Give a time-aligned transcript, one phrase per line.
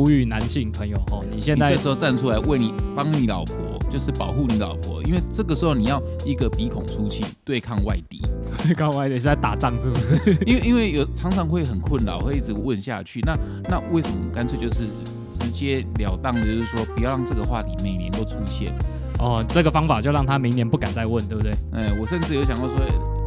[0.00, 3.54] 呼吁男性朋友哦，你现在这时候站出来为你帮你老婆，
[3.90, 8.22] 就是保护你老婆，因为这个时候你要一个鼻孔出气对抗外敌。
[8.64, 10.16] 对抗外敌是在打仗是不是？
[10.46, 13.20] 因为因为有常常会很困扰，会一直问下去。
[13.26, 13.36] 那
[13.68, 14.84] 那为什么干脆就是
[15.30, 18.72] 直截了当的，就是说不要让这个话题每年都出现？
[19.18, 21.52] 哦，这个方法就让他明年不敢再问，对不对？
[21.74, 23.19] 哎，我甚至有想过说。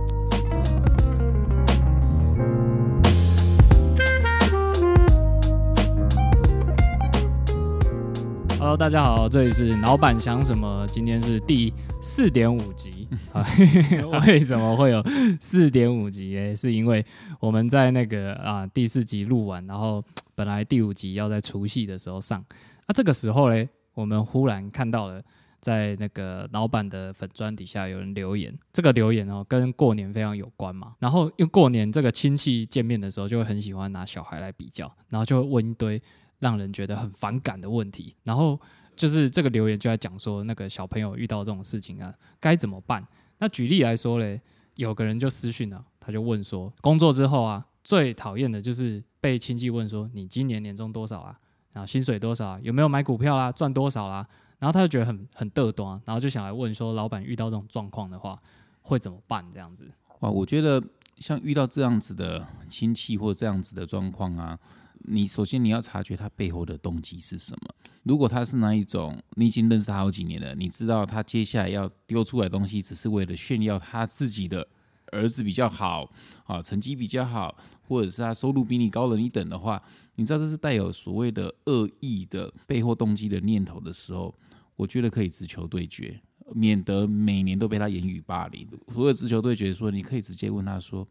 [8.63, 10.87] Hello，大家好，这里是老板想什么？
[10.89, 13.45] 今天是第四点五集 啊。
[14.25, 15.03] 为什么会有
[15.41, 16.33] 四点五集？
[16.37, 17.05] 诶，是因为
[17.41, 20.01] 我们在那个啊第四集录完，然后
[20.33, 22.41] 本来第五集要在除夕的时候上，
[22.87, 25.21] 那这个时候嘞，我们忽然看到了
[25.59, 30.93] 在那个老板的粉砖底下有人留言，这个留言哦跟过年非常有关嘛。
[30.99, 36.01] 然后因为过年这个亲戚见面的时候，就会很喜欢拿小孩来比较，然后就会问一堆。
[36.39, 38.59] 让人觉得很反感的问题，然后
[38.95, 43.05] 就是这个留言就在讲说，那个小朋友遇到这种事情啊，该怎么办？
[43.39, 44.41] 那举例来说嘞，
[44.75, 51.39] 有个人就私讯了，他就问说，工作之后啊，最讨厌的就是被亲戚问说，你今年年终多少啊？
[51.71, 52.59] 然后薪水多少啊？
[52.61, 53.51] 有没有买股票啦？
[53.51, 54.27] 赚多少啦？
[54.59, 58.39] 然后他就觉得很很嘚端，然后就想来问说，老板遇到这种状况的话，
[58.81, 59.43] 会怎么办？
[59.51, 59.89] 这样子？
[60.19, 60.81] 哇，我觉得
[61.17, 64.57] 像遇到这样子的亲戚或这样子的状况啊。
[65.03, 67.75] 你首先你要察觉他背后的动机是什么。
[68.03, 74.67] 如果他是那一种，你已经认识他好几年了，你知道他接下来要丢出来东西，只是为了炫耀他自己的
[75.11, 76.09] 儿子比较好
[76.45, 79.81] 啊，成绩比较好，或者是他收入比你高了一等的话，
[80.15, 84.33] 你知道这是带有所谓的恶意的背后动机的念头的时候，
[84.75, 86.21] 我觉得可以直球对决，
[86.53, 88.67] 免得每年都被他言语霸凌。
[88.89, 91.07] 所谓直球对决，说你可以直接问他说：“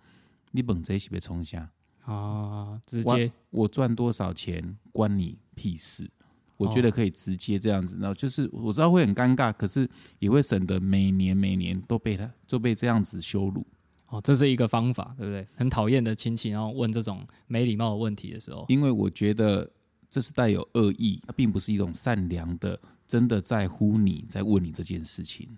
[0.52, 1.70] 你本贼是被冲下？”
[2.04, 6.10] 啊，直接我赚多少钱关你屁事？
[6.56, 9.88] 我觉得可以直接这样子，然后就是我知道会很尴尬，可是
[10.20, 13.66] 也会省得每年每年都被他就被这样子羞辱。
[14.06, 15.44] 哦，这是一个方法，对不对？
[15.56, 19.68] 很讨厌的亲戚，然后问这种没礼貌的问题的时候，因为我觉得
[20.08, 25.48] 这是带有恶意，它并不是一种善良的，真的在乎你在问你这件事情。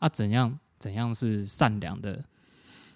[0.00, 2.22] 啊，怎样怎样是善良的？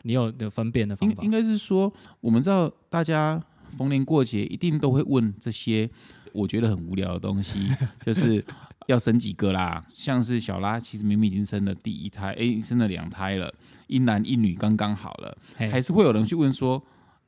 [0.07, 1.23] 你有有分辨的方法？
[1.23, 3.43] 应应该是说，我们知道大家
[3.77, 5.89] 逢年过节一定都会问这些
[6.33, 7.71] 我觉得很无聊的东西，
[8.05, 8.45] 就是
[8.87, 9.85] 要生几个啦？
[9.95, 13.53] 像是小拉，其实明明已经生了第一胎，哎，生了两胎了，
[13.87, 16.83] 一男一女刚刚好了，还是会有人去问说，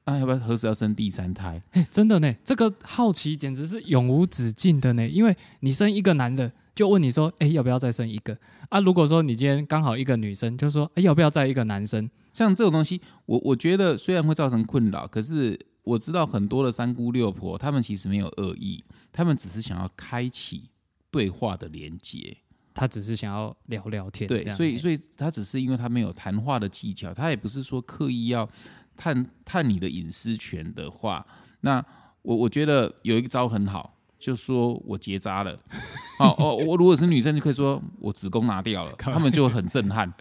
[0.04, 1.62] 啊，要不要何时要生第三胎？
[1.72, 6.52] 哎，真的呢，这个好奇简直是永无止境的呢，因为你生一个男的。
[6.76, 8.36] 就问你说，哎，要不要再生一个
[8.68, 8.78] 啊？
[8.80, 12.08] 如果说你今天刚好一个女生，就说，哎，要不要再一个男生？
[12.34, 20.68] 像这种东西，我我觉得虽然会造成困扰，可是我知道很多的三姑六婆，他们其实没有恶意，他们只是想要开启
[21.10, 22.36] 对话的连接，
[22.74, 24.28] 他只是想要聊聊天。
[24.28, 28.46] 对，所以所以他只是因为他没有谈话的技巧，他也不是说刻意要
[28.94, 31.26] 探探你的隐私权的话，
[31.62, 31.82] 那
[32.20, 33.95] 我我觉得有一个招很好。
[34.26, 35.52] 就说我结扎了，
[36.18, 40.12] 哦哦，我如果是女生就可以说我子宫拿掉了，他们就很震撼，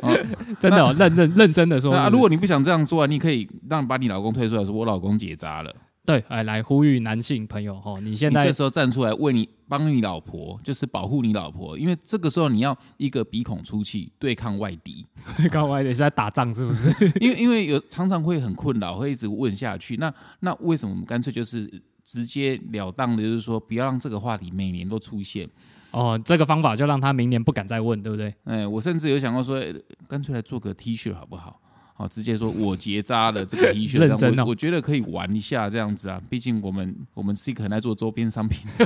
[0.58, 1.94] 真的认认认真的说。
[1.94, 5.70] 那如果你不想这样说啊，你可以让把你老公推出来说我老公结扎了。
[6.06, 15.06] 对，哎，来呼吁男性朋友哦，你现在这时候站出来为你帮你老婆，就是保护你老婆，因为这个时候你要一个鼻孔出气对抗外敌。
[15.52, 16.88] 抗外敌是在打仗是不是？
[17.20, 19.98] 因为因为有常常会很困扰，会一直问下去。
[19.98, 21.70] 那那为什么我们干脆就是？
[22.12, 25.48] 直截了当的，就是说不要让这个话题每年都出现。
[25.92, 28.34] 哦，这个方法就让他明年不敢再问，对不对？
[28.44, 29.58] 哎，我甚至有想过说，
[30.06, 31.58] 干脆来做个 T 恤好不好？
[31.94, 34.44] 好，直接说我结扎了这个 T 恤，认真哦。
[34.46, 38.60] 我觉得可以玩一下这样子啊，毕竟我们我们是一个很爱做周边商品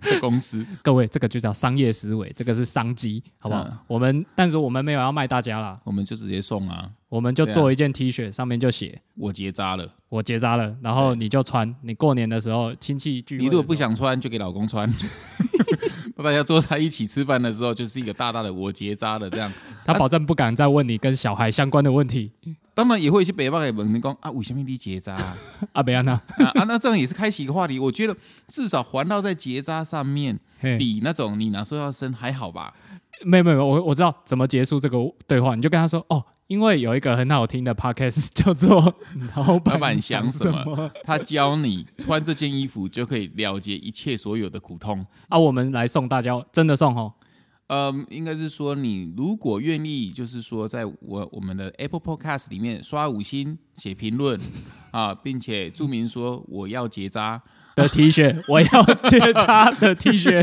[0.00, 0.64] 的公司。
[0.82, 3.66] 各位，这个就叫商业思维，这个是商机，好不好？
[3.86, 6.90] 我们但是我们没有要卖大家啦，我们就直接送啊。
[7.08, 11.74] 我们就做一件 T 恤，上面就写我结扎了，我结扎了，然后你就穿。
[11.82, 14.86] 你过年的时候亲戚聚，你如果不想穿，就给老公穿。
[16.22, 19.52] 大家坐在一起吃饭的时候，就是一个大大的我结扎了这样。
[19.84, 22.32] 他保证不敢再问你跟小孩相关的问题。
[22.74, 25.14] 当然也会去北方给问你讲啊，为什么你结扎？
[25.72, 27.78] 啊，北安娜啊，那这样也是开启一个话题。
[27.78, 28.16] 我觉得
[28.46, 32.72] 至少环绕在结扎上面，比那种你哪时候要生还好吧？
[33.24, 36.24] 没有没有，我我知道怎么结束这个对话，你就跟他说哦。
[36.48, 38.82] 因为有一个很好听的 podcast 叫做
[39.46, 45.38] 《老板想什么》，他教你穿这件衣服就可以了结一切所有的苦痛啊！
[45.38, 47.12] 我们来送大家，真的送哦。
[47.66, 54.40] 嗯，应该是说你如果愿意，就是说在我我们的 Apple Podcast 里面刷五星写评论，
[54.90, 57.42] 啊，并且注明说我要结扎，
[57.76, 60.42] 的 T 恤，我要结扎的 T 恤，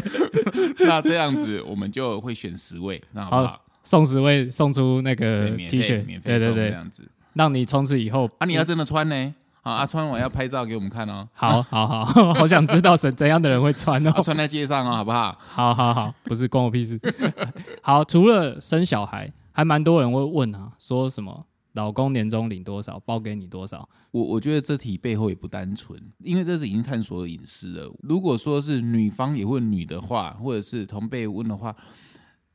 [0.85, 3.64] 那这样子我们就会选十位，那好不好好？
[3.85, 7.09] 送十位送出那对，个 T 恤，免费送这对对这，样子。
[7.35, 9.33] 让你从此以后啊，你要真的穿呢？
[9.61, 12.05] 啊，啊穿完要拍照给我们看哦，好好好，
[12.35, 14.21] 好想知道怎怎样的人会穿哦啊，。
[14.21, 15.37] 穿在街上哦，好不好？
[15.39, 16.99] 好好好，不是关我屁事。
[17.81, 23.87] 好，除了生小孩，还蛮多人会问啊，说什么老公年终领多少，包给你多少？
[24.11, 27.91] 我我觉得这题背后也不单纯，因为这是已经探索了隐私了。
[28.03, 31.75] 如果说是女方也问女的话，或者是同辈问的话，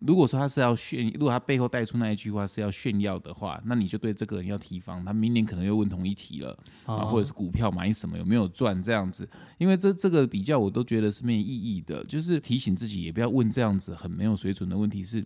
[0.00, 6.50] 如果说他是要炫，如果他背后带出那一句话是要炫耀的话，那你就对这个人要提防，他明年可能又问同一题了
[6.84, 15.24] 啊，哦或者是股票买什么有没有赚这样子，因为这这个比较我都觉得是没有意义的，就是提醒自己也不要问这样子很没有水准的问题是。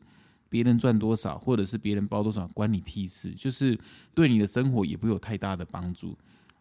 [0.50, 3.32] 别人赚多少，或者是别人包多少，关你屁事。
[3.32, 3.76] 就是
[4.14, 6.16] 对你的生活也不会有太大的帮助。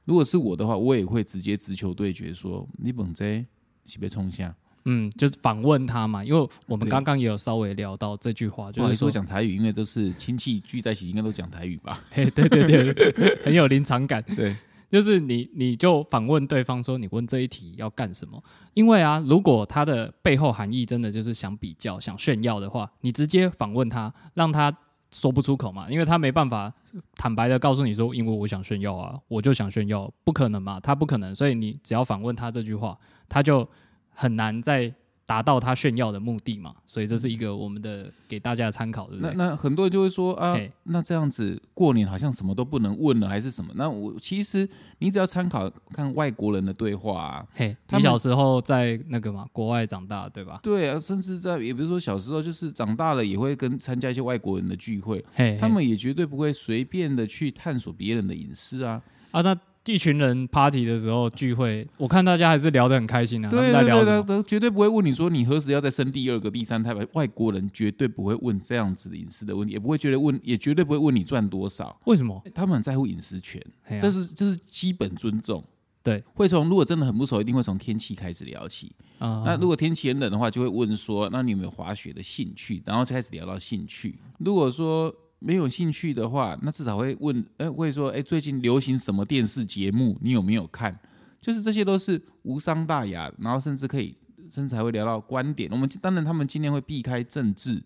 [0.06, 3.46] 如果是我的话，我也会直接直球对决说：“你本这
[3.86, 4.56] 是被冲下。
[4.86, 12.02] 嗯，就是访问他嘛，因为我们对刚刚也有稍微聊到这句话，”就是说，讲台语，因为都是亲戚聚在一起，应该都讲台语吧？
[12.12, 14.22] 嘿，对对对，很有临场感。
[14.36, 14.56] 对，
[14.92, 18.44] 就是你你就访问对方说，你问这一题要干什么？
[18.74, 24.76] 因为啊，如果他的背后含义真的就是想比较、想炫耀的话，你直接访问他，让他
[25.12, 26.74] 说不出口嘛，因为他没办法
[27.16, 32.98] 坦白的告诉你说，因为我想炫耀啊，我就想炫耀，不可能嘛，他不可能，所以你只要反问他这句话，
[33.30, 33.68] 他就
[34.14, 34.94] 很难再
[35.26, 39.38] 达到他炫耀的目的嘛，所以这是一个我们的给大家的参考，对不那对？
[39.38, 43.72] 那很多人就会说啊，那这样子过年好像什么都不能问了，还是什么？
[43.76, 44.68] 那我其实
[45.00, 50.60] 你只要参考看外国人的对话啊，嘿，他小时候在那个嘛国外长大，对吧？
[50.62, 59.02] 对啊，甚至在也不是说小时候，就是长大了也会跟参加一些外国人的聚会，嘿，他们也绝对不会随便的去探索别人的隐私啊。
[59.32, 63.50] 啊，那一群人 party 的时候聚会，我看大家还是聊得很开心啊。
[63.50, 67.06] 他们在对对对对，绝对不会问你说你何时要再生第二个、第三胎吧。
[67.14, 72.00] 外国人绝对不会问这样子的隐私的问题，也不会觉得问，也绝对不会问你赚多少。
[72.06, 72.42] 为什么？
[72.56, 75.62] 他们很在乎隐私权，啊这是这是基本尊重。
[76.02, 78.92] 对，会从如果真的很不熟，一定会从天气开始聊起。
[79.20, 82.82] 啊，那如果天气很冷的话，就会问说，那你有没有滑雪的兴趣？
[82.86, 84.18] 然后就开始聊到兴趣。
[84.38, 85.14] 如果说
[85.44, 90.18] 没有兴趣的话，那至少会问，哎、会说，哎、最近流行什么电视节目？
[90.22, 90.98] 你有没有看？
[91.42, 94.16] 就是这些都是无伤大雅，然后甚至可以，
[94.50, 95.70] 甚至还会聊到观点。
[95.70, 97.84] 我们当然他们今天会避开政治，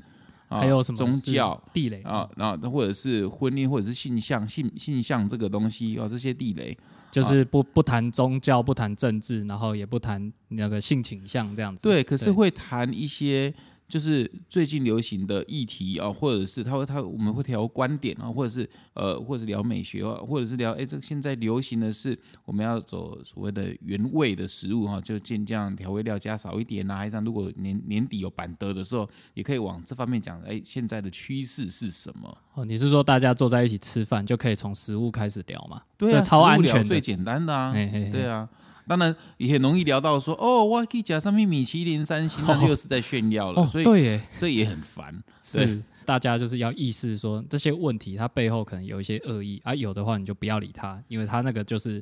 [0.47, 1.59] 啊、还有什么宗教。
[1.73, 6.77] 地雷啊，然后或者是婚姻，或者是性向、性性向这个东西啊，这些地雷，
[7.11, 11.81] 就是不不谈宗教，不谈政治，然后也不谈那个性倾向这样子。
[11.81, 13.51] 对，可是会谈一些
[13.87, 32.37] 就是最近流行的议题啊，或者是他会他我们会聊观点啊，或者是呃，或者是聊美学啊，或者是聊哎，这个现在流行的是我们要走所谓的原味的食物哈、就尽量调味料加少一点啊，还是如果年年底有板德的时候，也可以往这方面讲，哎，现在的趋势是什么？
[32.55, 35.81] 哦，你是说大家坐在一起吃饭就可以从食物开始聊嘛？
[35.97, 36.83] 对啊，超安全。
[36.83, 38.49] 最简单的啊，嘿嘿嘿对啊。
[38.87, 45.23] 当然也很容易聊到说，哦，我可以讲上面米其林三星， 那又是在炫耀了，哦，所以对耶，这也很烦。
[45.43, 52.01] 是大家就是要意识说这些问题，它背后可能有一些恶意啊，有的话你就不要理他，因为他那个就是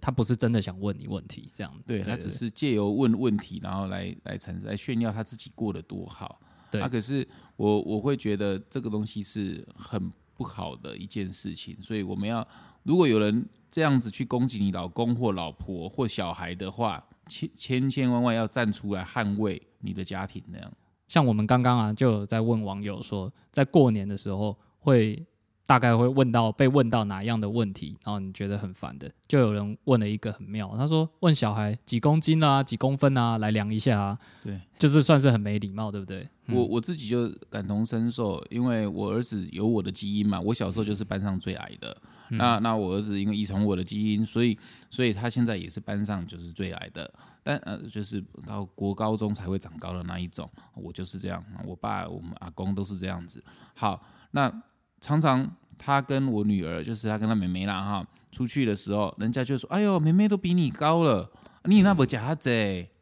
[0.00, 6.40] 他不是真的想问你问题，这样对他只是借由问问题，然后来来产生来炫耀他自己过得多好。
[6.70, 12.46] 对啊，可是我我会觉得这个东西是很不好的一件事情，所以我们要
[12.82, 20.72] 如果有人这样子去攻击你老公或老婆或小孩的话，千千千万万要站出来捍卫你的家庭那样。
[21.06, 25.24] 像我们刚刚啊，就有在问网友说，在过年的时候会
[25.70, 36.28] 大概会问到被问到哪样的问题，然后你觉得很烦的，就有人问了一个很妙，他说问小孩几公斤啊、几公分啊，来量一下啊，对，就是算是很没礼貌，对不对？
[36.48, 41.96] 我我自己就感同身受，因为我儿子有我的基因嘛，我小时候就是班上最矮的。
[42.30, 44.58] 那那我儿子因为遗传我的基因，所以
[44.90, 47.08] 所以他现在也是班上就是最矮的。
[47.44, 51.44] 但呃，就是到国高中才会长高的那一种，我就是这样。
[51.64, 53.40] 我爸、我们阿公都是这样子。
[53.74, 54.52] 好，那
[55.00, 61.30] 常常他跟我女儿，就是他跟他妹妹啦哈，出去的时候，人家就说：“哎呦，妹妹都比你高了，
[61.64, 62.50] 你那不假子，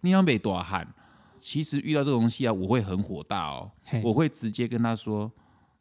[0.01, 0.87] 你要被多喊。”
[1.41, 3.71] 其实遇到这个东西啊，我会很火大哦，
[4.03, 5.31] 我会直接跟他说：“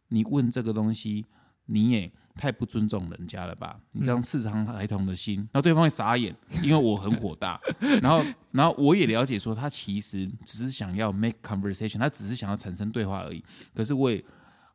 [0.10, 1.26] 你问这个东西，
[1.66, 3.80] 你也太不尊重人家了吧？
[3.92, 5.38] 你这样刺伤孩童的心。
[5.38, 7.60] 然后对方会傻眼，因为我很火大。
[8.02, 13.44] 然后，然后我也了解说，他其实只是想要 make conversation，他只是想要产生对话而已。
[13.74, 14.24] 可是我也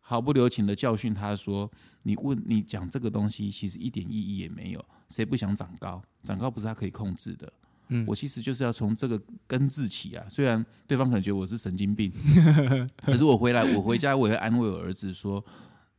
[0.04, 1.70] 毫不留情的教训他说
[2.02, 4.84] ：“你问你讲这个东西，其实一点意义也没有。
[5.08, 6.02] 谁不想长高？
[6.24, 7.50] 长高不是他可以控制的。
[7.88, 10.26] 嗯我其实就是要从这个根治起啊。
[10.28, 12.12] 虽然对方可能觉得我是神经病，
[13.04, 15.44] 可是我回来，我回家我也会安慰我儿子说，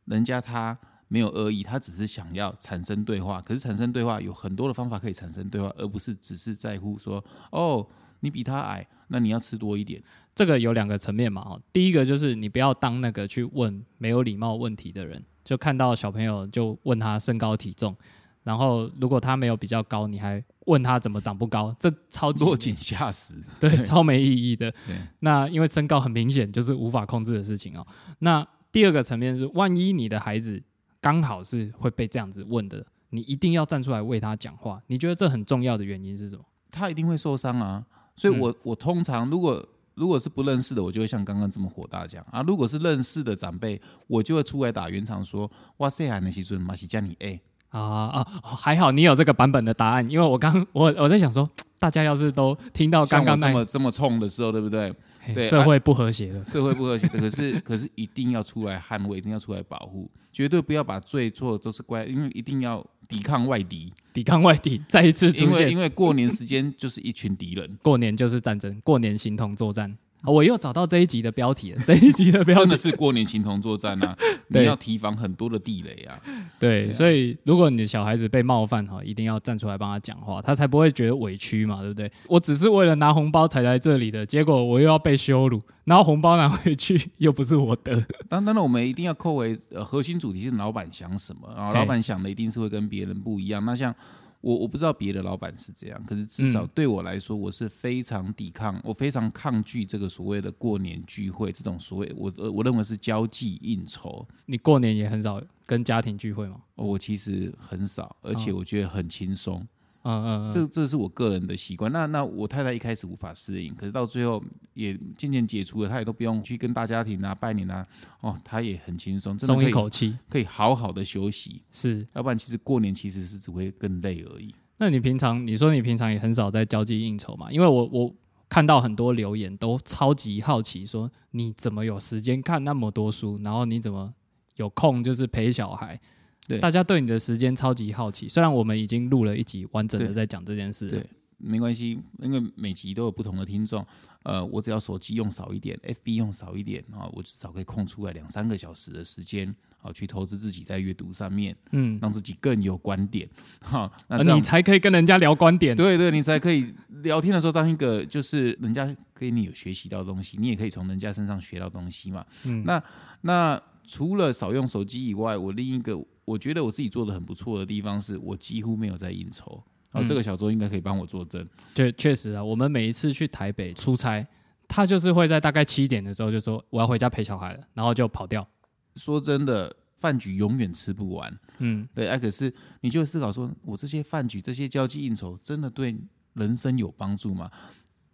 [0.06, 0.78] 人家他
[1.14, 3.40] 没有恶意，他只是想要产生对话。
[3.40, 7.88] 可是产生对话有很多的方法可以产生对话，而不是只是在乎说哦，
[8.22, 10.02] 你比他矮，那你要吃多一点。
[10.34, 17.96] 这个有两个层面嘛，哦，第一个就是你不要当那个去问没有礼貌问题的人，就看到小朋友就问他身高体重，
[18.42, 23.36] 然后如果他没有比较高，你还问他怎么长不高，这超级 落井下石。
[23.60, 24.96] 对，超没意义的 对。
[25.20, 27.86] 那因为身高很明显就是无法控制的事情哦。
[28.18, 30.60] 那第二个层面是，万一你的孩子
[31.04, 34.82] 刚好是会被这样子问的，你一定要站出来为他讲话。
[34.88, 36.46] 你觉得这很重要的原因是什么？
[36.72, 37.86] 他一定会受伤啊。
[38.16, 54.94] 所以我，我、通常如果如果是不认识的，我就会像刚刚这么火大讲啊；如果是认识的长辈，我就会出来打圆场说：“哇塞，还那些孙马西加你哎，啊啊，还好你有这个版本的答案，因为我刚我我在想说，大家要是都听到刚刚那么这么冲的时候，对不对？
[55.26, 65.66] 嘿对社会不和谐的，社会不和谐，可是可是一定要出来捍卫，一定要出来保护，绝对不要把罪错都是怪，因为一定要抵抗外敌，抵抗外敌再一次因出现。
[65.66, 69.98] 为因为过年时间就是一群敌人，过年就是战争，过年形同作战。
[70.24, 74.16] 啊我又找到这一集的标题了， 这一集的标题真的是过年情同作战啊！
[74.48, 76.18] 你要提防很多的地雷啊。
[76.60, 82.10] 对，对啊所以如果你的小孩子被冒犯哈，一定要站出来帮他讲话，他才不会觉得委屈嘛，对不对？
[82.28, 87.94] 我只是为了拿红包才来这里的，结果我又要被羞辱，然后红包拿回去又不是我的，
[88.30, 93.64] 当当然，我们一定要扣为呃核心主题是老板想什么，然后老板想的一定是会跟别人不一样。
[93.66, 93.94] 那像
[94.44, 104.28] 我我不知道别的老板是这样，可是至少嗯对我来说，我是非常抵抗，我非常抗拒这个所谓的过年聚会这种所谓我呃我认为是交际应酬。
[104.48, 106.58] 你过年也很少跟家庭聚会嘛？
[106.76, 109.62] 哦我其实很少，而且哦我觉得很轻松。
[109.62, 109.68] 嗯
[110.04, 111.92] 嗯嗯，这这是我个人的习惯。
[111.92, 114.44] 那那我太太一开始无法适应，可是到最后
[114.74, 117.86] 也渐渐解除了，她也都不用去跟大家庭啊拜年啊，
[118.22, 121.62] 哦，她也很轻松，真的松一口气可以好好的休息。
[121.72, 122.08] 是。
[122.14, 124.54] 要不然其实过年其实是只会更累而已。
[124.78, 127.52] 那你平常你说你平常也很少在交际应酬嘛？
[127.52, 128.14] 因为我我
[128.50, 134.14] 看到很多留言都超级好奇，说你怎么有时间看那么多书，然后你怎么
[134.58, 136.00] 有空就是陪小孩？
[136.48, 138.28] 对大家对你的时间超级好奇。
[138.28, 143.86] 虽然我们已经录了一集完整的在讲这件事了，对没关系，因为每集都有不同的听众。
[144.24, 153.28] 呃，我只要手机用少一点，FB 用少一点啊，我至少可以空出来两三个小时的时间啊，去投资自己在阅读上面，嗯，让自己更有观点。
[153.60, 155.76] 哈，那你才可以跟人家聊观点。
[155.76, 162.26] 对对，你才可以聊天的时候当一个就是人家跟你有学习到的东西，你也可以从人家身上学到东西嘛。
[162.46, 162.82] 嗯那
[163.22, 169.64] 那除了少用手机以外，我另一个我觉得我自己做的很不错的地方是，我几乎没有在应酬。
[169.92, 171.48] 哦，后这个小周应该可以帮我作证。
[171.76, 174.26] 确确实啊，我们每一次去台北出差，
[174.68, 178.48] 他就是会在大概七点的时候就说我要回家陪小孩了，然后就跑掉。
[178.96, 181.40] 说真的，饭局永远吃不完。
[181.60, 182.52] 嗯，对，哎、可是
[182.82, 185.96] 你就思考说，我这些饭局、这些交际应酬，真的对
[186.34, 187.52] 人生有帮助吗？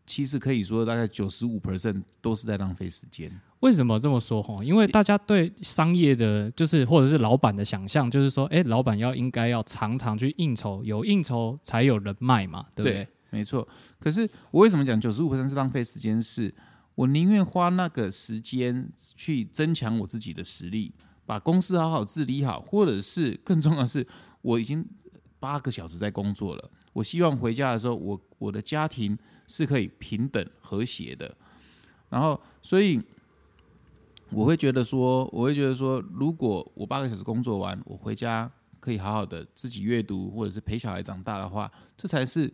[0.05, 3.31] 其实可以说，大概九十五 percent 都是在浪费时间。
[3.61, 4.41] 为什么这么说？
[4.41, 13.07] 哈，因为大家对商业的，就是或者是老板的想象，就是说，哎，老板要应该要常常去应酬，有应酬才有人脉嘛，对不对？
[13.31, 13.67] 没错。
[13.99, 16.21] 可是我为什么讲九十五是浪费时间？
[16.21, 16.53] 是
[16.95, 20.93] 我宁愿花那个时间去增强我自己的实力，
[21.25, 24.07] 把公司好好治理好，或者是更重要的是，
[24.41, 24.85] 我已经
[25.39, 31.35] 八个小时在工作了，我希望回家的时候，我我的家庭是可以平等和谐的。
[32.09, 32.99] 然后，所以
[34.31, 42.53] 我会觉得说，我会觉得说，如果我八个小时工作完，我回家可以好好的自己阅读，或者是陪小孩长大的话，这才是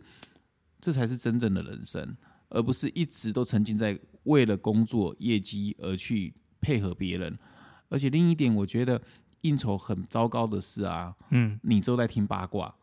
[0.80, 2.16] 这才是真正的人生，
[2.48, 7.38] 而不是一直都沉浸在为了工作业绩而去配合别人。
[7.88, 9.00] 而且另一点，我觉得
[9.42, 12.74] 应酬很糟糕的是啊，嗯，你都在听八卦，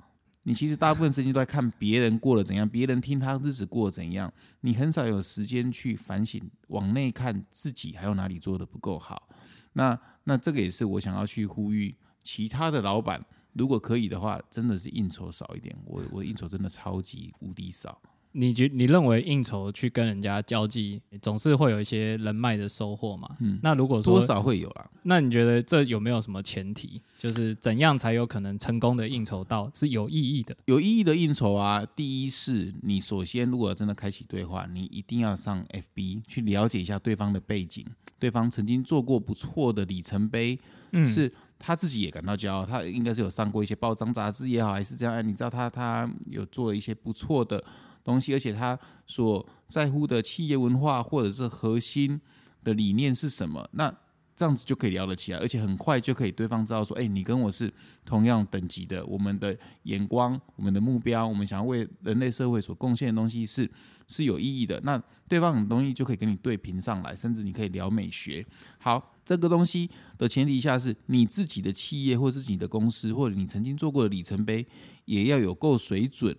[0.43, 4.31] 你其实大部分时间都在看别人过得怎样，别人听他日子过得怎样，
[4.61, 9.29] 你很少有时间去反省，往内看自己还有哪里做的不够好。
[9.73, 13.23] 那那这个也是我想要去呼吁其他的老板，
[13.53, 15.75] 如果可以的话，真的是应酬少一点。
[15.85, 17.99] 我我应酬真的超级无敌少。
[18.33, 23.29] 你觉你认为应酬去跟人家交际，总是会有一些人脉的收获嘛？
[23.39, 24.89] 嗯那如果说多少会有啦。
[25.03, 27.01] 那你觉得这有没有什么前提？
[27.19, 30.55] 就是怎样才有可能成功的应酬到是有意义的？
[30.65, 37.85] 有意义的应酬啊，第一是你首先如果真的开启对话，你一定要上 FB 去了解一下对方的背景，
[38.17, 40.59] 对方曾经做过不错的里程碑，
[40.91, 47.63] 嗯，是他自己也感到骄傲，他应该是有上过一些报章杂志也好，还是这样，哎你知道他他有做一些不错的
[48.03, 52.19] 东西，而且他所在乎的企业文化或者是核心
[52.63, 53.67] 的理念是什么？
[53.71, 53.93] 那
[54.35, 57.71] 这样子就可以聊得起来，而且很快就可以对方知道说，哎，你跟我是
[58.03, 63.69] 同样等级的，我们的眼光、我们的目标，我们想要为人类社会所贡献的东西是
[64.07, 64.81] 是有意义的。
[64.83, 68.43] 那对方很东西就可以跟你对平上来，甚至你可以聊美学。
[68.79, 74.65] 好，这个东西的前提下是你自己的企业或是你的公司，或者你曾经做过的里程碑，
[75.05, 76.35] 也要有够水准。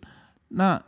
[0.48, 0.84] 那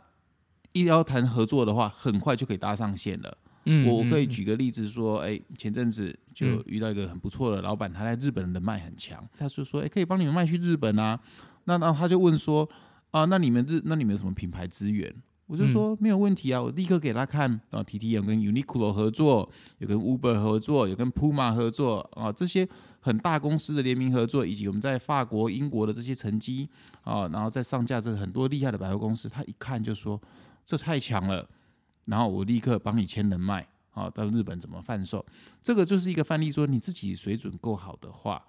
[0.81, 3.37] 一要谈合作的话，很快就可以搭上线了。
[3.69, 11.19] 嗯我我可以嗯举个例子说，哎，前阵子就遇到一个很不错的老板，他在日本人的脉很强，他就说，哎，可以帮你们卖去日本啊。
[11.65, 12.67] 那那他就问说，
[13.11, 15.13] 啊，那你们日那你们有什么品牌资源？
[15.47, 22.67] 我就说没有问题啊，我立刻给他看啊，T T 有跟 Uniqlo 合作，有跟 Uber 合作，有跟 Puma 合作啊，这些
[22.99, 26.67] 很大公司的联名合作，以及我们在法国、英国的这些成绩
[27.01, 30.21] 啊，然后再上架这很多厉害的百货公司，他一看就说
[30.67, 31.49] 这太强了，
[32.05, 35.25] 然后我立刻帮你签人脉啊，到日本怎么贩售，
[35.63, 38.45] 这个就是一个范例，说你自己水准够好的话。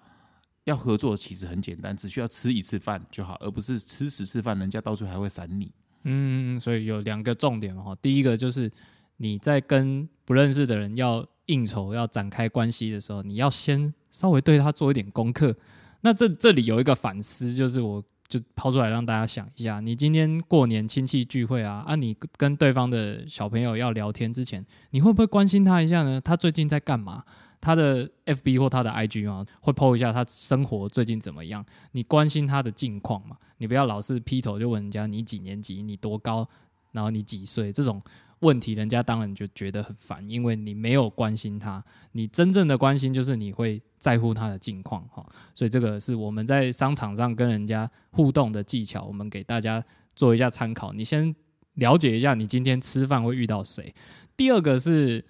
[0.65, 5.71] 要合作其实很简单，只需要吃一次饭就好，而不是吃十次饭，人家到处还会闪你。
[6.03, 7.95] 嗯，所以有两个重点哈。
[7.99, 8.71] 第一个就是
[9.17, 15.55] 你在跟不认识的人要应酬、要展开关系的时候，你要先稍微对他做一点功课。
[16.01, 26.21] 那这这里有一个反思，就是我就抛出来让大家想一下：你今天过年亲戚聚会啊，啊，你跟对方的小朋友要聊天之前，你会不会关心他一下呢？
[26.21, 27.23] 他最近在干嘛？
[27.59, 31.65] 他的 FB 或他的 IG 啊，会 PO 一下他生活最近怎么样？
[31.91, 33.35] 你关心他的近况嘛？
[33.57, 36.47] 你不要老是劈头就问人家你几年级、你多高，
[36.91, 38.01] 然后你几岁这种
[38.39, 41.83] 问题，人家当然就觉得很烦，因为你没有关心他。
[42.13, 45.25] 你真正的关心就是你会在乎他的近况哈。
[45.53, 49.83] 所以这个是我们在商场上跟人家互动的技巧，我们给大家
[50.15, 50.93] 做一下参考。
[50.93, 51.35] 你先
[51.75, 53.93] 了解一下你今天吃饭会遇到谁。
[54.35, 55.25] 第二个是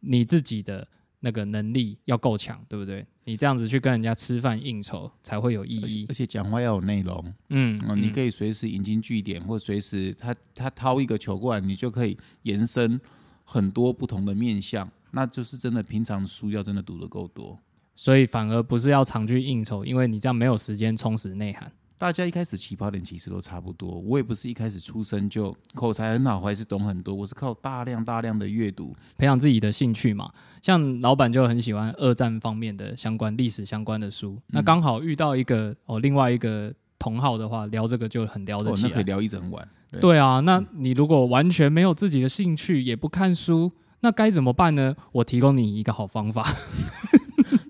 [0.00, 0.88] 你自己的。
[1.24, 3.06] 那个能力要够强，对不对？
[3.24, 6.14] 你这样子去跟人家吃饭应酬才会有意义而。
[6.14, 7.34] 且讲话要有内容。
[7.50, 13.00] 嗯嗯，你可以以随时引经据典，或随时他他掏一个球过来，你就可以延伸
[13.44, 14.90] 很多不同的面向。
[15.12, 17.58] 那就是真的，平常书要真的读的够多。
[17.94, 21.70] 所以反而不是要常去应酬，因为你这样没有时间充实内涵。
[22.02, 30.28] 大家一开始起跑点其实都差不多，我也不是一开始出生就口才很好，还是懂很多，我是靠大量大量的阅读，培养自己的兴趣嘛。
[30.60, 38.88] 像老板就很喜欢二战方面的相关历史相关的书，那刚好遇到一个哦另外一个同好的话，聊这个就很聊得哦，起来。
[38.88, 39.68] 那可以聊一整晚。
[39.92, 44.96] 对对啊，那你如果完全没有自己的兴趣，也不看书，那该怎么办呢？
[45.12, 46.44] 我提供你一个好方法。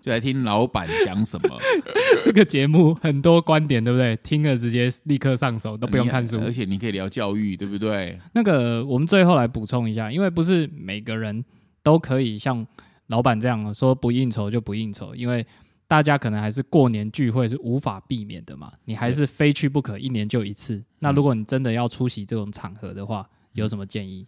[0.03, 1.57] 就来听老板讲什么，
[2.25, 4.17] 这个节目很多观点，对不对？
[4.17, 6.41] 听了直接立刻上手，都不用看书。
[6.41, 8.19] 而且你可以聊教育，对不对？
[8.35, 11.45] 那个，我们最后来补充一下，因为不是每个人
[11.85, 12.67] 都可以像
[13.07, 15.47] 老板这样说不应酬就不应酬，因为
[15.87, 20.83] 大家可能还是过年聚会是无法避免的嘛，你还是非去不可，一年就一次。
[20.99, 24.27] 那如果你真的要出席这种场合的话，有什么建议？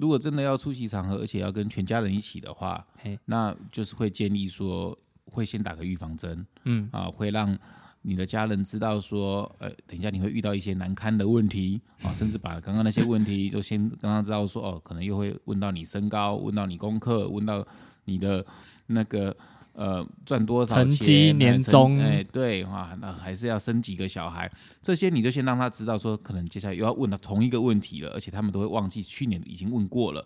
[0.00, 4.96] 如果真的要出席场合，而且要跟全家人一起的话，嘿，那就是会建议说，
[5.30, 7.56] 会先打个预防针嗯啊，会让
[8.02, 17.66] 你的家人知道说，呃，等一下你会遇到一些难堪的问题啊， 甚至把刚刚那些问题都先让他知道说，哦，可能又会问到你身高，问到你功课，问到
[18.06, 18.44] 你的
[18.86, 19.36] 那个
[19.74, 30.24] 呃赚多少钱成绩哎年终哎，对啊，那还是要生几个小孩，这些你就先让他知道说，可能接下来又要问到同一个问题了，而且他们都会忘记去年已经问过了。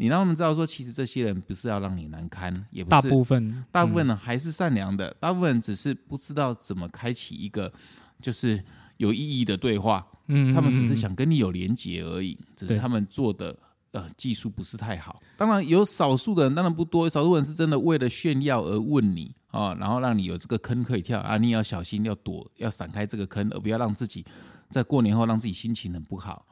[0.00, 7.70] 你让他们知道说，其实这些人不是要让你难堪，也不是大部分大部分呢还是善良的，大部分只是不知道怎么开启一个
[8.18, 8.64] 就是
[8.96, 10.06] 有意义的对话。
[10.28, 13.54] 嗯，他们只是嗯想跟你有连结而已，只是他们做的
[13.90, 15.20] 呃技术不是太好。
[15.36, 24.24] 当然有少数的人，当然不多，少数人是真的为了炫耀而问你啊，然后让你有这个坑可以跳啊，你也要小心，要躲，要闪开这个坑，而不要让自己
[24.70, 26.46] 在过年后让自己心情很不好。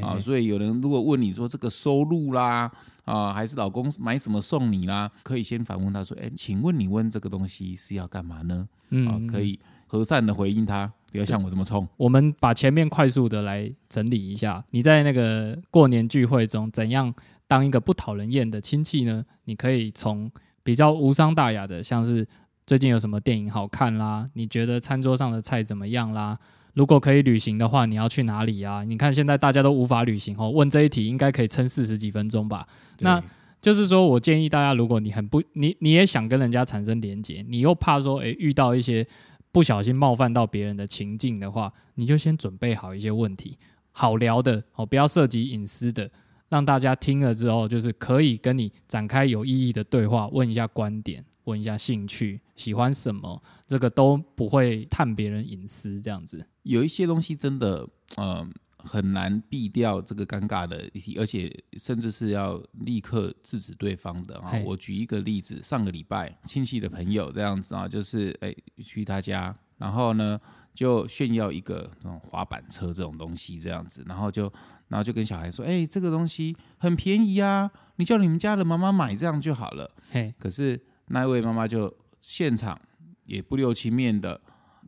[0.00, 2.70] 啊，嘿所以有人如果问你说这个收入啦，
[3.04, 8.66] 啊，还是老公买什么送你啦，可以先反问他说，哎，请问你问这个东西是要干嘛呢？
[8.90, 11.86] 啊，嗯，可以和善的回应他，不要像我这么冲。
[11.96, 17.14] 我们把前面快速的来整理一下，你在那个过年聚会中怎样
[17.46, 19.24] 当一个不讨人厌的亲戚呢？
[19.44, 20.30] 你可以从
[20.62, 22.26] 比较无伤大雅的，像是
[22.66, 26.38] 最近有什么电影好看啦，你觉得餐桌上的菜怎么样啦？
[26.74, 28.84] 如果可以旅行的话，你要去哪里啊？
[28.84, 32.66] 你看现在大家都无法旅行哦，问这一题应该可以撑四十几分钟吧？
[33.00, 33.22] 那
[33.62, 39.06] 就是说我建议大家，如果你很不你你也想跟人家产生连结，你又怕说诶遇到一些
[39.52, 43.56] 不小心冒犯到别人的情境的话，你就先准备好一些问题，
[43.92, 46.10] 好聊的哦，不要涉及隐私的，
[46.48, 56.46] 让大家听了之后就是可以跟你展开有意义的对话，问一下观点，问一下兴趣，喜欢什么，这个都不会探别人隐私这样子。
[56.62, 58.46] 有一些东西真的，呃，
[58.78, 64.52] 很难避掉这个尴尬的议题，而且甚至是要立刻制止对方的啊。
[64.64, 70.38] 我举一个例子，上个礼拜亲戚的朋友这样子啊，就是哎去他家，然后呢
[70.74, 74.52] 就炫耀一个那种滑板车这种东西这样子，然后就
[74.88, 79.90] 然后就跟小孩说，哎，这个东西很便宜啊，你叫你们家的妈妈买这样就好了。
[80.10, 82.80] 嘿，可是那一位妈妈就现场
[83.26, 84.40] 也不留情面的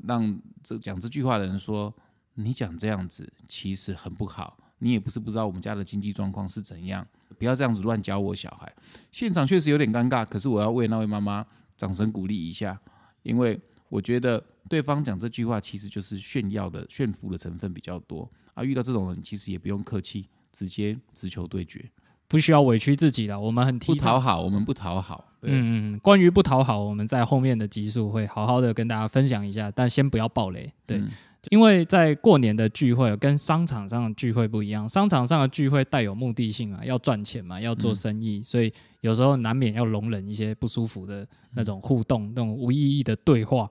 [0.07, 1.95] 让这讲这句话的人说
[2.35, 7.07] ：“你讲这样子其实很不好，你也不是不知道我们家的经济状况是怎样，
[7.39, 8.71] 不要这样子乱教我小孩。”
[9.11, 11.45] 现场确实有点尴尬，可是我要为那位妈妈
[11.77, 12.81] 掌声鼓励一下，
[13.23, 18.65] 因为我觉得对方讲这句话其实就是炫耀的、炫富的成分比较多啊。
[18.65, 21.91] 遇到这种人，其实也不用客气，直接直球对决，
[22.29, 25.25] 不需要委屈自己的，我们很提倡不讨好，我们不讨好。
[25.43, 30.73] 嗯嗯，关于不讨好，我们在后面的集数会好好的跟大家分享一下，但先不要暴雷。
[30.87, 31.11] 对，嗯
[31.51, 43.71] 因为在过年的聚会跟商场上的聚会不一样，商场上的聚会带有目的性嘛，要赚钱嘛，要做生意，所以有时候难免要容忍一些不舒服的那种互动、那种无意义的对话。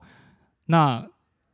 [0.64, 1.06] 那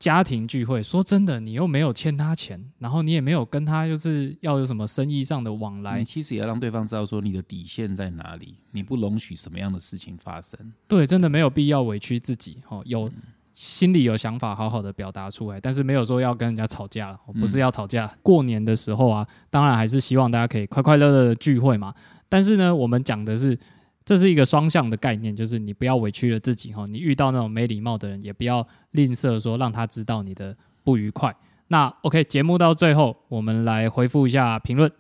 [0.03, 10.59] 家庭聚会，说真的，你又没有欠他钱，然后你也没有跟他就是要有什么生意上的往来你，其实也要让对方知道说你的底线在哪里，你不容许什么样的事情发生。
[10.89, 12.83] 对，真的没有必要委屈自己哦。
[12.85, 13.09] 有
[13.55, 18.13] 心里有想法，好好的表达出来，但是没有说要跟人家吵架了，哦不是要吵架。
[18.23, 21.95] 过年的时候啊，当然还是希望大家可以快快乐乐的聚会嘛。
[22.29, 23.57] 但是呢，我们讲的是
[24.05, 26.85] 这是一个双向的概念，就是你不要委屈了自己哈。
[26.87, 31.35] 你遇到那种没礼貌的人，也不要吝啬说让他知道你的不愉快。
[31.69, 34.91] 那 OK，节目到最后，我们来回复一下评论。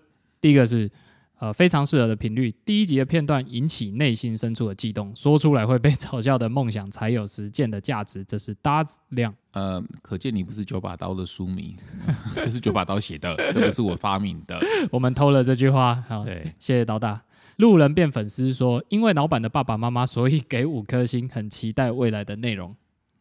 [0.41, 0.91] 第一个是
[1.39, 9.35] 呃非常适合的频率，第一集的片段引起内心深处的悸动，说出来会被嘲笑的梦想才有实践的价值，这是搭子量。
[9.53, 11.77] 呃，可见你不是九把刀的书迷，
[12.37, 14.59] 这是九把刀写的，这不是我发明的。
[14.91, 17.21] 我们偷了这句话，好，对，谢谢刀大。
[17.63, 22.75] 路人变粉丝说，因为老板的爸爸妈妈，所以给五颗星，很期待未来的内容。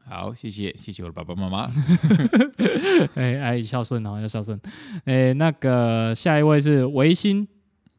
[0.03, 1.71] 好，谢谢，谢谢我的爸爸妈妈。
[3.13, 4.59] 哎哎，孝顺哦，要孝顺。
[5.05, 7.47] 哎，那个下一位是维新，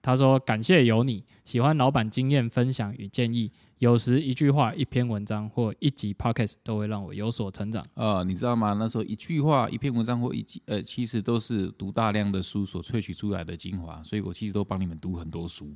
[0.03, 7.85] 他说感谢有你，喜欢老板经验分享与建议，有时一句话、一篇文章或一集 podcast 都会让我有所成长。
[7.95, 8.75] 呃，你知道吗？
[8.77, 15.73] 那时候一句话、一篇文章或一集，呃，其实都是读大量的书所萃取出来的精华，所以我其实都帮你们读很多书。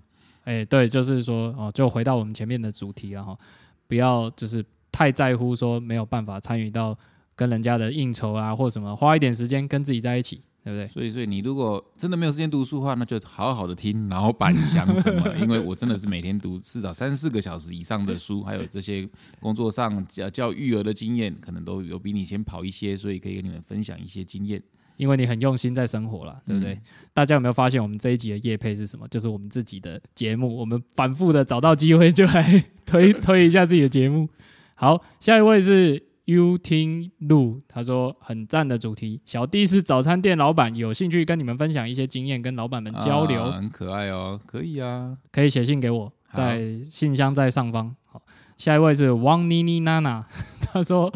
[0.46, 3.36] 哎，对，就是说哦，就回到我们前面的主题了哈，
[3.88, 6.96] 不要就是太在乎说没有办法参与到
[7.34, 10.86] 跟人家的应酬啊或什么，花一点时间跟自己在一起，对不对？
[10.86, 15.34] 所以，所以你如果真的没有时间读书的话，那就好好的听老板想什么。
[15.36, 19.08] 因为我真的是每天读至少三四个小时以上的书，还有这些
[19.40, 24.62] 工作上教教育儿的经验，可能都有比你先跑一些，所以可以跟你们分享一些经验。
[24.96, 26.72] 因为你很用心在生活了，对不对？
[26.74, 26.82] 嗯
[27.16, 29.08] 大家有没有发现我们这一集的夜配是什么？
[29.08, 34.28] 就是我们自己的节目，我们反复的找到机会就来推 推一下自己的节目。
[34.74, 45.16] 好，下一位是 You 听路，他说很赞的主题，小弟是早餐店老板，有兴趣跟你们分享一些经验，跟老板们交流，啊很可爱哦，可以啊。
[45.32, 47.96] 可以写信给我，在信箱在上方。
[48.04, 48.20] 好，
[48.58, 50.26] 下一位是汪妮妮娜娜，
[50.76, 51.10] 她说，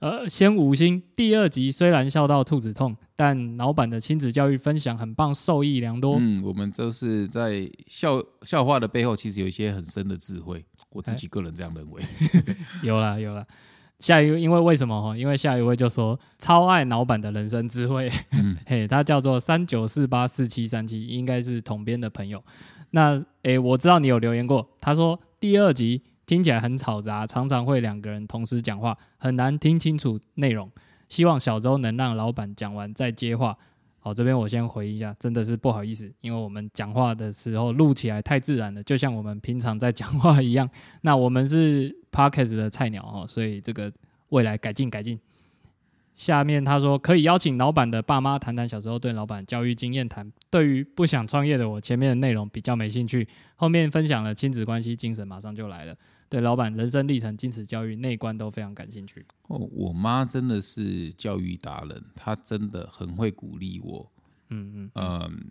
[0.00, 1.00] 呃，先五星。
[1.14, 6.16] 第二集虽然笑到肚子痛，但老板的亲子教育分享很棒，受益良多。
[6.18, 10.64] 嗯，我们都是在笑笑话的背后，其实有一些很深的智慧。
[10.90, 12.02] 我自己个人这样认为。
[12.82, 13.46] 有啦有啦。
[14.00, 15.16] 下一位，因为为什么哈？
[15.16, 22.42] 因为下一位就说超爱老板的人生智慧，嗯 嘿，他叫做三九四八四七三七，应该是统编的朋友。
[22.90, 30.70] 那诶，我知道你有留言过，他说第二集听起来很吵杂，常常会两个人同时讲话，很难听清楚内容。
[31.08, 33.56] 希望小周能让老板讲完再接话。
[33.98, 40.68] 好，这边我先回一下，真的是不好意思，因为我们讲话的时候录起来太自然了，就像我们平常在讲话一样。
[41.02, 43.90] 那我们是 Podcast 的菜鸟哦，所以这个
[44.28, 45.18] 未来改进改进。
[46.14, 50.30] 下面他说可以邀请老板的爸妈谈谈小时候对老板教育经验谈。
[50.50, 55.96] 对于不想创业的我，前面的内容比较没兴趣，后面分享了亲子关系精神，马上就来了。
[56.28, 59.24] 对老板人生历程、亲子教育、内观都非常感兴趣。
[59.48, 64.10] 哦，我妈真的是教育达人，她真的很会鼓励我。
[64.50, 65.44] 嗯嗯嗯，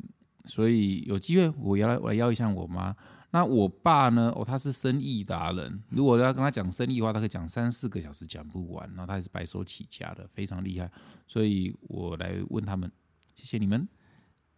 [0.45, 2.95] 所以有机会我要来我来邀一下我妈。
[3.31, 4.31] 那我爸呢？
[4.35, 5.81] 哦，他是生意达人。
[5.89, 8.87] 如果要跟他讲生意的话，他可以讲三四个小时讲不完。
[8.89, 10.91] 然后他也是白手起家的，非常厉害。
[11.27, 12.91] 所以我来问他们，
[13.33, 13.87] 谢谢你们。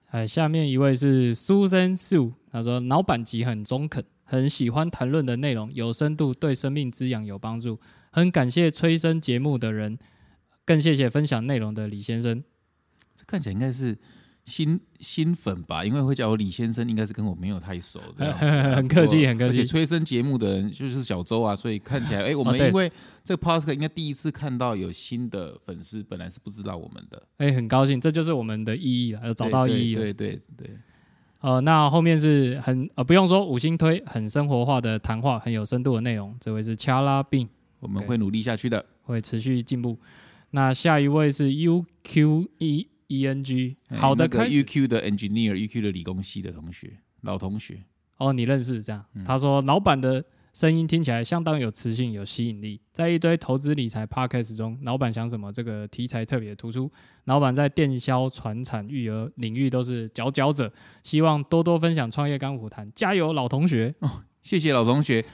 [0.08, 7.80] 哎，下面一位是 Susan Su，他说老板级很中肯，很喜欢谈论的内容有深度，对生命滋养有帮助。
[8.12, 9.98] 很感谢催生节目的人，
[10.66, 12.44] 更谢谢分享内容的李先生。
[13.16, 13.98] 这看起来应该是。
[14.46, 18.32] 新新粉吧，因为会叫我李先生，应该是跟我没有太熟的，
[18.76, 19.50] 很客气，很客气。
[19.50, 22.92] 而且催生节目的人就是小周啊，所以看起来，哎，我们 因为
[23.24, 30.70] 这个 podcast 应该第一次看到有新的粉丝，本来是不知道我们的，哎，很高兴，这就是我们的意义了，找到意义了，对对对。
[31.46, 36.36] 呃，那后面是很呃，不用说五星推，很生活化的谈话，很有深度的内容。
[36.40, 37.48] 这位是掐拉病，
[37.80, 39.96] 我们会努力下去的，会持续进步。
[40.50, 42.88] 那下一位是 UQE。
[43.08, 47.84] E N G 好的，开 U Q 的 engineer，U Q 的理工系的同学，老同学
[48.18, 49.06] 哦，你认识这样？
[49.24, 52.80] 他说老板的声音听起来相当有磁性，有吸引力。
[52.94, 55.52] 在一堆投资理财 podcast 中，老板想什么？
[55.52, 56.90] 这个题材特别突出。
[57.26, 60.72] 老板在电销、传产、育儿领域都是佼佼者，
[61.04, 63.94] 希望多多分享创业干股谈，加油，老同学！
[64.00, 64.10] 哦，
[64.42, 65.26] 谢谢老同学。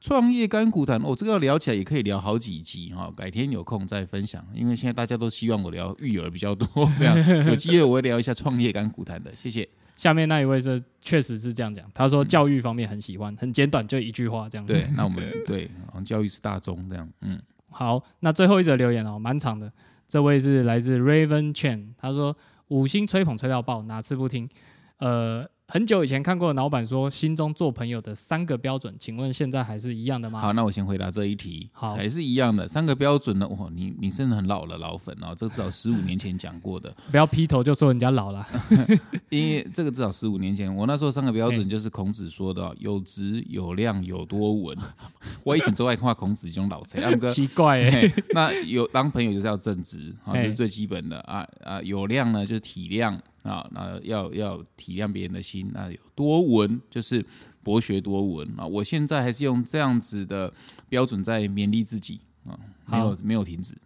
[0.00, 4.42] 创业干股谈，哦，这个要聊起来也可以聊好几集哈，改天有空再分享。
[4.54, 7.14] 因为现在大家都希望我聊育儿比较多，这样
[7.46, 9.36] 有机会我会聊一下创业干股谈的。
[9.36, 9.68] 谢谢。
[10.02, 14.66] 下面那一位是确实是这样讲，他说教育方面很喜欢，很简短，就一句话这样。
[14.66, 15.70] 对，那我们 对
[16.04, 17.08] 教育是大宗这样。
[17.20, 19.72] 嗯，好，那最后一则留言哦，蛮长的。
[20.08, 22.36] 这位是来自 Raven Chen，他说
[22.66, 24.48] 五星吹捧吹到爆，哪次不听？
[24.98, 25.48] 呃。
[25.72, 30.38] 很久以前看过老板说心中做朋友的三个标准，请问现在还是一样的吗？
[30.38, 31.66] 好，那我先回答这一题。
[31.72, 33.48] 好，还是一样的三个标准呢？
[33.48, 36.94] 哇，你你真的很老了，老粉哦，这至少 十五年前讲过的。
[37.10, 38.46] 不要劈头就说人家老了，
[39.30, 44.76] 因为这个至少十五年前，我那时候三个标准就是孔子说的：有质、有量、有多文。
[45.42, 48.12] 我以前都爱看孔子这种老贼，奇怪哎。
[48.34, 51.80] 那有当朋友就是要正直啊，这是最基本的啊啊。
[51.80, 53.18] 有量呢就是体谅。
[53.42, 57.24] 啊，那要要体谅别人的心，那有多闻就是
[57.62, 58.64] 博学多闻啊！
[58.64, 60.52] 我现在还是用这样子的
[60.88, 63.76] 标准在勉励自己啊，没有没有停止。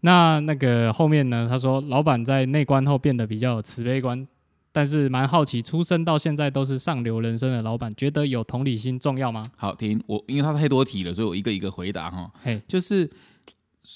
[0.00, 1.46] 那那个后面呢？
[1.48, 4.26] 他说，老板在内观后变得比较有慈悲观，
[4.72, 9.42] 但是蛮好奇，出生到现在都是上流人生的老板，觉得有同理心重要吗？
[9.56, 12.30] 好，停我，因为他太多题了，所以我一个一个回答哈。
[12.42, 13.10] 嘿，就是。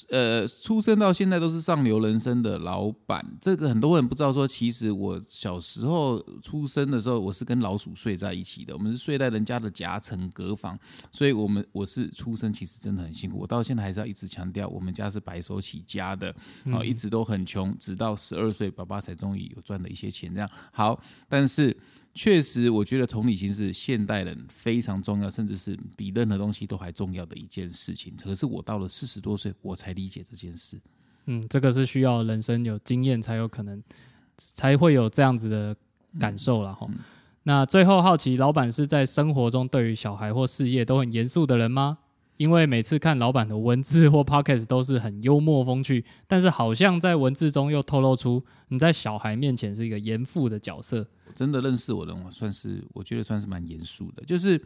[0.09, 4.33] 呃，出生到现在都是上流人生的老板，这个很多人不知道。
[4.33, 10.79] 说其实我小时候出生的时候，我是跟老鼠睡在一起的，我们是睡在人家的夹层隔房，
[11.13, 13.39] 所以我们我是出生其实真的很辛苦。
[13.39, 16.35] 我到现在还是要一直强调，我们家是白手起家的，
[16.73, 20.33] 啊，一直都很穷，直到十二岁，爸爸才终于有赚了一些钱。
[20.35, 21.77] 这样好，但是。
[22.15, 28.15] 确实，我觉得同理心是现代人非常重要，甚至是比任何东西都还重要的一件事情。
[28.17, 30.81] 可是我到了四十多岁，我才理解这件事。
[31.27, 33.83] 嗯，这个是需要人生有经验才有可能，
[34.37, 35.77] 才会有这样子的
[36.21, 36.89] 感受了哈。
[37.43, 41.99] 那最后好奇，老板是在生活中对于小孩或事业都很严肃的人吗？
[42.37, 51.07] 因为每次看老板的文字或 podcast 都是很幽默风趣，但是好像在文字中又透露出你在小孩面前是一个严父的角色。
[51.35, 54.25] 真的认识我的，我算是我觉得算是蛮严肃的。
[54.25, 54.61] 就是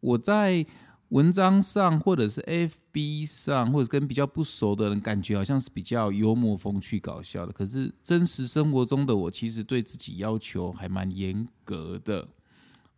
[0.00, 0.64] 我在
[1.08, 7.52] 文章上，或者是 FB 上，或者跟比较不熟的人，感觉好像是比较幽默风趣搞笑的。
[7.52, 12.26] 可是真实生活中的我，其实对自己要求还蛮严格的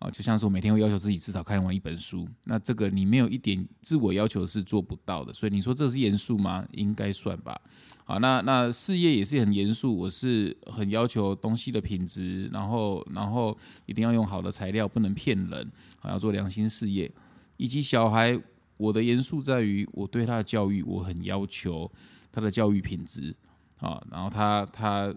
[0.05, 0.11] 啊。
[0.11, 5.33] 就像是我每天会要求自己至少看完一本书，那这个你没有一点自我要求是做不到的。
[5.33, 6.67] 所以你说这是严肃吗？
[6.73, 7.59] 应该算吧。
[8.07, 17.11] 好，那那事业也是很严肃，我是很要求东西的品质，然后然后一定要用好的材料，不能骗人，还要做良心事业。
[17.57, 18.39] 以及小孩，
[18.77, 21.91] 我的严肃在于我对他的教育，我很要求
[22.31, 23.35] 他的教育品质
[23.79, 25.15] 啊，然后他他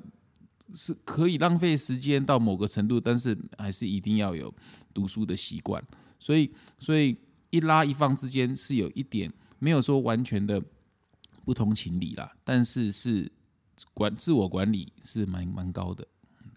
[0.74, 4.54] 是可以浪费时间到某个程度，但是还是一定要有
[4.94, 5.84] 读书的习惯。
[6.20, 7.18] 所以所以
[7.50, 10.64] 一拉一放之间是有一点没有说完全的。
[11.46, 13.32] 不通情理啦，但是是
[13.94, 16.06] 管自我管理是蛮蛮高的。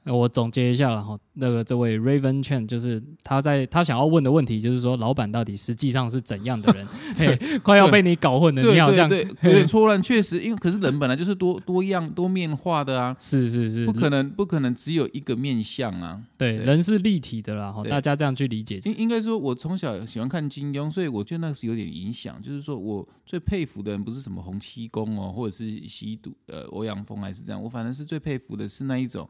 [0.04, 6.86] 呃我总结一下了哈，那个这位 Raven Chen 就是他在他想要问的问题，就是说老板到底实际上是怎样的人？
[7.14, 16.22] 嘿，快要被你搞混了，你好像对对， 有点错乱，确实，因为可是人本来就是多多样多面化的啊，是是是，不可能不可能只有一个面相啊。
[16.38, 18.80] 对，对人是立体的啦，哈，大家这样去理解。
[18.84, 22.40] 应应该说，我从小喜欢看金庸，所以我觉得那是有点影响。
[22.40, 27.62] 就是说我最佩服的人不是什么洪七公哦，或者是吸毒呃欧阳锋，还是这样。
[27.62, 29.28] 我反正是最佩服的是那一种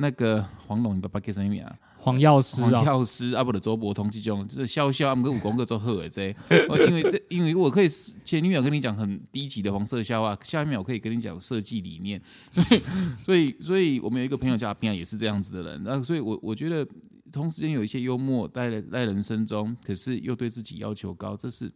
[0.00, 1.76] 那个黄龙，你爸爸叫什么名啊？
[1.98, 6.34] 黄药师黄啊，药师啊，不的周伯通这种，就是笑笑，他们跟武功各做好的这，
[6.68, 7.88] 我因为这因为我可以
[8.24, 12.82] 前一秒跟你讲很低级的黄色笑话，下一秒可以跟你讲设计理念， 所以
[13.24, 16.86] 所以所以我们有一个朋友叫阿斌啊，也是这样子的人，那所以我我觉得
[17.32, 21.70] 同时间有一些幽默在在人生中，可是又对自己要求高，这是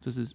[0.00, 0.26] 这是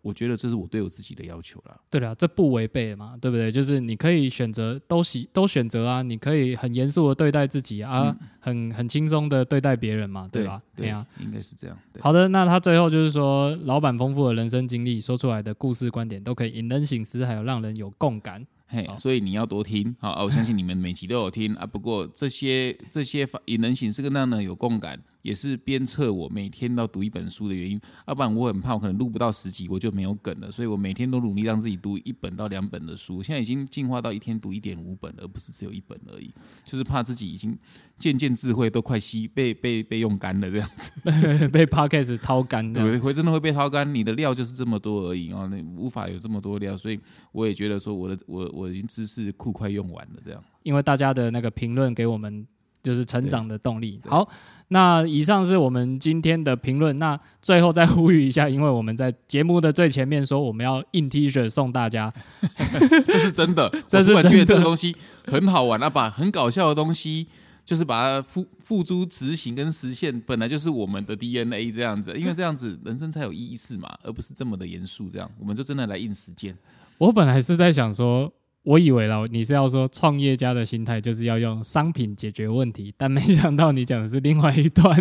[0.00, 1.78] 我觉得这是我对我自己的要求啦。
[1.90, 3.50] 对了，这不违背嘛，对不对？
[3.50, 10.62] 就是你可以选择都喜都选择啊，你可以很严肃的对待自己啊，很很轻松的对待别人嘛，对吧？
[10.76, 11.76] 对呀、应该是这样。
[11.92, 18.46] 对，好的，那他最后就是说，老板丰富的人生经历说出来的故事观点，都可以引人醒思，还有让人有共感。
[18.70, 20.22] 嘿好，所以你要多听好、啊！
[20.22, 21.64] 我相信你们每集都有听啊。
[21.64, 27.78] 不过这些这些法引人醒思跟让人有共感，也是鞭策我每天都要读一本书的原因。
[28.06, 33.22] 要、不然我很怕我可能录不到十集我就没有梗了，所以我每天都努力让自己读一本到两本的书。
[33.22, 36.32] 现在已经进化到一天读一点五本，而不是只有一本而已。
[36.64, 37.54] 就是怕自己已经
[37.98, 40.90] 渐渐智慧都快吸被被被用干了这样子。
[41.52, 42.88] 被 podcast 掏干这样。
[42.88, 43.94] 对，会真的会被掏干。
[43.94, 46.98] 你的料就是这么多而已啊，那无法有这么多料，所以
[47.32, 50.42] 我也觉得说我的我我已经知识库快用完了这样。
[50.62, 52.46] 因为大家的那个评论给我们
[52.82, 54.00] 就是成长的动力。
[54.06, 54.28] 好，
[54.68, 56.98] 那以上是我们今天的评论。
[56.98, 62.12] 那最后再呼吁一下，因为我们在节目的最前面说我们要印 T 恤送大家，
[63.06, 64.94] 这是真的， 这是我觉得这个东西
[65.26, 67.26] 很好玩啊，把很搞笑的东西，
[67.64, 75.08] 就是把它付付诸执行跟实现，本来就是我们的 DNA 这样子，因为这样子人生才有意思嘛，而不是这么的严肃。
[75.08, 76.56] 这样，我们就真的来印时间。
[76.98, 78.32] 我本来是在想说。
[78.68, 84.94] 我以为了，你是要说创业家的心态就是要用商品解决问题，但没想到你讲的是另外一段，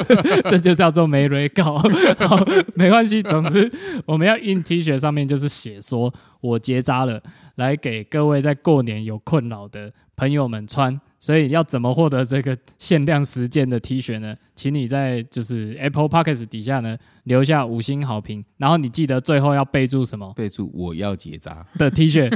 [0.50, 1.78] 这就叫做没蕊稿。
[2.18, 2.38] 好，
[2.76, 3.72] 没关系，总之
[4.04, 7.22] 我们要印 T 恤上面就是写说我结扎了，
[7.54, 11.00] 来给各位在过年有困扰的朋友们穿。
[11.24, 14.36] 所以要怎么获得这个限量十件的 T 恤呢？
[14.54, 20.30] 请你在就是 Apple Podcast 底下呢留下五星好评，然后你记得最后要备注什么？
[20.36, 22.30] 备注我要结扎，的 T 恤。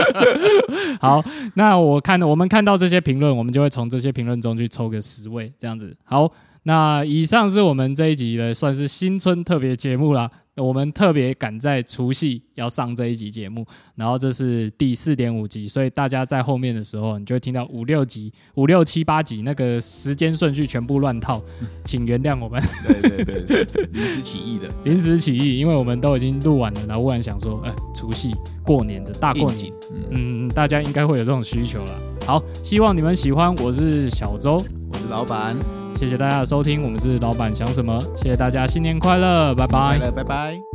[1.00, 5.96] 好，那我看我们看到这些评论，我们就会从这些评论中去抽个十位这样子。
[6.04, 6.30] 好，
[6.64, 10.30] 那以上是我们这一集的算是新春特别节目啦。
[10.56, 21.42] 我们特别赶在除夕要上这一集节目，然后这是第四点五集，所以大家在后面的时候，你就会听到五六集、五六七八集那个时间顺序全部乱套，
[21.84, 32.00] 请原谅我们对对对，临时起意的临时起意，因为我们都已经录完了，然后忽然想说，呃，除夕过年的大过年，嗯，嗯，大家应该会有这种需求了。
[32.26, 33.52] 好，希望你们喜欢。
[33.56, 35.56] 我是小周，我是老板，
[35.96, 40.73] 谢谢大家的收听，我们是老板想什么，谢谢大家，新年快乐，拜拜拜拜。